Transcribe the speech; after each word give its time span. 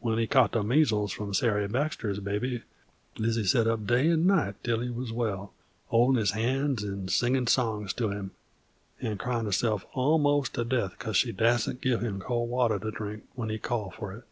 When 0.00 0.18
he 0.18 0.26
caught 0.26 0.50
the 0.50 0.64
measles 0.64 1.12
from 1.12 1.32
Sairy 1.32 1.68
Baxter's 1.68 2.18
baby 2.18 2.64
Lizzie 3.18 3.44
sot 3.44 3.68
up 3.68 3.86
day 3.86 4.08
'nd 4.12 4.26
night 4.26 4.56
till 4.64 4.80
he 4.80 4.90
wuz 4.90 5.12
well, 5.12 5.52
holdin' 5.90 6.18
his 6.18 6.32
hands 6.32 6.84
'nd 6.84 7.08
singin' 7.12 7.46
songs 7.46 7.92
to 7.92 8.08
him, 8.10 8.32
'nd 9.00 9.20
cryin' 9.20 9.44
herse'f 9.46 9.84
almost 9.92 10.54
to 10.54 10.64
death 10.64 10.98
because 10.98 11.16
she 11.16 11.30
dassent 11.30 11.80
give 11.80 12.00
him 12.00 12.18
cold 12.18 12.50
water 12.50 12.80
to 12.80 12.90
drink 12.90 13.22
when 13.36 13.48
he 13.48 13.58
called 13.58 13.92
f'r 13.92 14.18
it. 14.18 14.24